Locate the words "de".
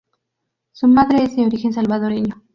1.35-1.45